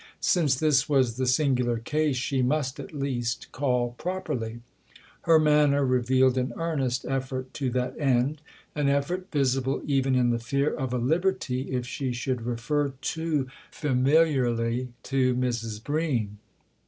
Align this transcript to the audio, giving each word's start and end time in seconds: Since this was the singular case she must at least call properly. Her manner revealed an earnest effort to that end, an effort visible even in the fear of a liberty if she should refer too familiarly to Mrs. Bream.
Since 0.19 0.55
this 0.55 0.89
was 0.89 1.17
the 1.17 1.27
singular 1.27 1.77
case 1.77 2.15
she 2.15 2.41
must 2.41 2.79
at 2.79 2.91
least 2.91 3.51
call 3.51 3.91
properly. 3.99 4.61
Her 5.29 5.37
manner 5.37 5.85
revealed 5.85 6.39
an 6.39 6.53
earnest 6.57 7.05
effort 7.07 7.53
to 7.53 7.69
that 7.69 7.95
end, 7.99 8.41
an 8.73 8.89
effort 8.89 9.27
visible 9.31 9.83
even 9.85 10.15
in 10.15 10.31
the 10.31 10.39
fear 10.39 10.73
of 10.73 10.91
a 10.91 10.97
liberty 10.97 11.69
if 11.71 11.85
she 11.85 12.13
should 12.13 12.47
refer 12.47 12.93
too 13.01 13.45
familiarly 13.69 14.89
to 15.03 15.35
Mrs. 15.35 15.83
Bream. 15.83 16.39